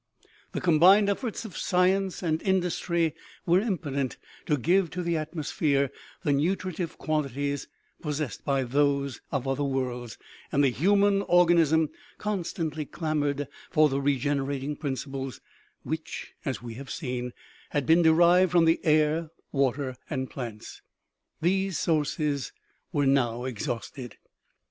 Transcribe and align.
The 0.53 0.61
combined 0.61 1.09
efforts 1.09 1.45
of 1.45 1.55
science 1.55 2.23
and 2.23 2.41
industry 2.41 3.13
were 3.45 3.59
im 3.59 3.77
potent 3.77 4.17
to 4.47 4.57
give 4.57 4.89
to 4.89 5.03
the 5.03 5.15
atmosphere 5.15 5.91
the 6.23 6.33
nutritive 6.33 6.97
qualities 6.97 7.67
possessed 8.01 8.43
by 8.43 8.63
those 8.63 9.21
of 9.31 9.47
other 9.47 9.63
worlds, 9.63 10.17
and 10.51 10.63
the 10.63 10.71
human 10.71 11.21
organ 11.21 11.59
ism 11.59 11.89
constantly 12.17 12.83
clamored 12.83 13.47
for 13.69 13.89
the 13.89 14.01
regenerating 14.01 14.75
principles 14.75 15.39
which, 15.83 16.33
as 16.45 16.63
we 16.63 16.73
have 16.73 16.89
seen, 16.89 17.31
had 17.69 17.85
been 17.85 18.01
derived 18.01 18.51
from 18.53 18.65
the 18.65 18.79
air, 18.83 19.29
water 19.51 19.95
and 20.09 20.31
plants. 20.31 20.81
These 21.41 21.77
sources 21.77 22.51
were 22.91 23.05
now 23.05 23.43
exhausted. 23.43 24.17